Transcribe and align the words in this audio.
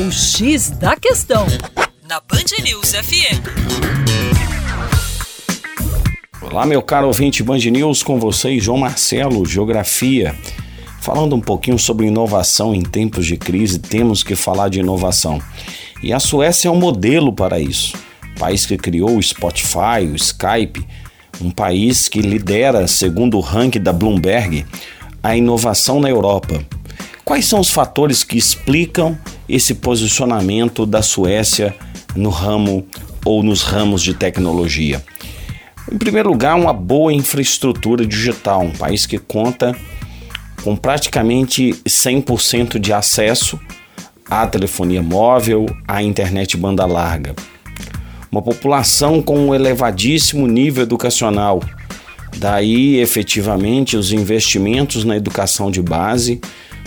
O 0.00 0.12
X 0.12 0.70
da 0.70 0.94
Questão, 0.94 1.44
na 2.08 2.20
Band 2.20 2.62
News 2.62 2.92
FM. 2.92 3.42
Olá, 6.40 6.64
meu 6.64 6.80
caro 6.80 7.08
ouvinte 7.08 7.42
Band 7.42 7.58
News, 7.58 8.04
com 8.04 8.16
vocês, 8.20 8.62
João 8.62 8.78
Marcelo, 8.78 9.44
Geografia. 9.44 10.36
Falando 11.00 11.34
um 11.34 11.40
pouquinho 11.40 11.76
sobre 11.80 12.06
inovação 12.06 12.72
em 12.72 12.80
tempos 12.80 13.26
de 13.26 13.36
crise, 13.36 13.80
temos 13.80 14.22
que 14.22 14.36
falar 14.36 14.68
de 14.68 14.78
inovação. 14.78 15.42
E 16.00 16.12
a 16.12 16.20
Suécia 16.20 16.68
é 16.68 16.70
um 16.70 16.78
modelo 16.78 17.32
para 17.32 17.58
isso. 17.58 17.96
País 18.38 18.64
que 18.64 18.76
criou 18.76 19.16
o 19.16 19.22
Spotify, 19.22 20.06
o 20.08 20.14
Skype, 20.14 20.86
um 21.40 21.50
país 21.50 22.08
que 22.08 22.22
lidera, 22.22 22.86
segundo 22.86 23.36
o 23.36 23.40
ranking 23.40 23.80
da 23.80 23.92
Bloomberg, 23.92 24.64
a 25.20 25.36
inovação 25.36 25.98
na 25.98 26.08
Europa. 26.08 26.64
Quais 27.24 27.46
são 27.46 27.58
os 27.58 27.72
fatores 27.72 28.22
que 28.22 28.38
explicam 28.38 29.18
esse 29.48 29.74
posicionamento 29.74 30.84
da 30.84 31.02
Suécia 31.02 31.74
no 32.14 32.30
ramo 32.30 32.86
ou 33.24 33.42
nos 33.42 33.62
ramos 33.62 34.02
de 34.02 34.14
tecnologia? 34.14 35.02
Em 35.90 35.96
primeiro 35.96 36.28
lugar, 36.28 36.54
uma 36.54 36.72
boa 36.72 37.12
infraestrutura 37.12 38.04
digital, 38.06 38.62
um 38.62 38.72
país 38.72 39.06
que 39.06 39.18
conta 39.18 39.74
com 40.62 40.76
praticamente 40.76 41.72
100% 41.86 42.78
de 42.78 42.92
acesso 42.92 43.58
à 44.28 44.46
telefonia 44.46 45.02
móvel, 45.02 45.66
à 45.86 46.02
internet 46.02 46.56
banda 46.56 46.84
larga. 46.84 47.34
Uma 48.30 48.42
população 48.42 49.22
com 49.22 49.38
um 49.38 49.54
elevadíssimo 49.54 50.46
nível 50.46 50.82
educacional. 50.82 51.62
Daí, 52.36 52.98
efetivamente, 52.98 53.96
os 53.96 54.12
investimentos 54.12 55.04
na 55.04 55.16
educação 55.16 55.70
de 55.70 55.80
base, 55.80 56.38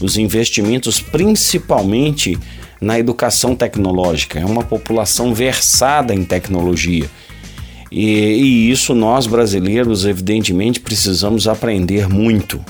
os 0.00 0.16
investimentos 0.16 1.00
principalmente 1.00 2.38
na 2.80 2.98
educação 2.98 3.54
tecnológica. 3.54 4.38
É 4.38 4.44
uma 4.44 4.62
população 4.62 5.34
versada 5.34 6.14
em 6.14 6.24
tecnologia. 6.24 7.08
E, 7.90 8.04
e 8.04 8.70
isso 8.70 8.94
nós 8.94 9.26
brasileiros, 9.26 10.04
evidentemente, 10.04 10.80
precisamos 10.80 11.48
aprender 11.48 12.08
muito. 12.08 12.62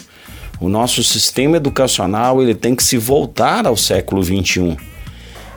O 0.61 0.69
nosso 0.69 1.03
sistema 1.03 1.57
educacional 1.57 2.43
ele 2.43 2.55
tem 2.55 2.75
que 2.75 2.83
se 2.83 2.97
voltar 2.97 3.67
ao 3.67 3.77
século 3.77 4.23
XXI. 4.23 4.77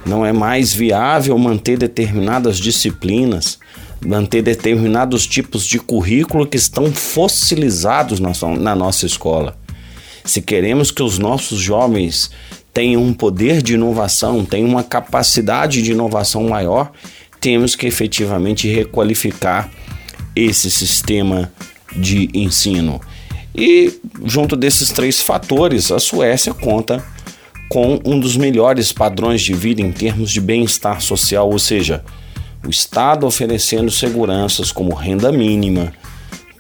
Não 0.06 0.26
é 0.26 0.34
mais 0.34 0.74
viável 0.74 1.38
manter 1.38 1.78
determinadas 1.78 2.58
disciplinas, 2.58 3.60
manter 4.06 4.42
determinados 4.42 5.28
tipos 5.28 5.66
de 5.66 5.78
currículo 5.78 6.48
que 6.48 6.58
estão 6.58 6.92
fossilizados 6.92 8.20
na, 8.20 8.32
na 8.58 8.76
nossa 8.76 9.06
escola. 9.06 9.58
Se 10.30 10.44
queremos 10.44 10.92
que 10.92 11.02
os 11.02 11.18
nossos 11.18 11.60
jovens 11.60 12.30
tenham 12.72 13.02
um 13.02 13.16
poder 13.16 13.64
de 13.64 13.74
inovação, 13.74 14.46
tenham 14.46 14.70
uma 14.70 14.84
capacidade 14.84 15.82
de 15.82 15.92
inovação 15.92 16.44
maior, 16.48 16.92
temos 17.42 17.76
que 17.76 17.88
efetivamente 17.88 18.68
requalificar 18.68 19.72
esse 20.36 20.70
sistema 20.70 21.52
de 21.96 22.30
ensino. 22.32 23.02
E 23.56 24.00
junto 24.24 24.56
desses 24.56 24.92
três 24.92 25.20
fatores, 25.20 25.92
a 25.92 25.98
Suécia 25.98 26.54
conta 26.54 27.04
com 27.68 28.00
um 28.06 28.20
dos 28.20 28.38
melhores 28.38 28.92
padrões 28.92 29.42
de 29.42 29.56
vida 29.56 29.82
em 29.82 29.92
termos 29.92 30.30
de 30.30 30.40
bem-estar 30.40 31.02
social, 31.02 31.50
ou 31.50 31.58
seja, 31.58 32.06
o 32.64 32.70
Estado 32.70 33.26
oferecendo 33.26 33.90
seguranças 33.90 34.72
como 34.72 34.94
renda 34.94 35.32
mínima, 35.32 35.92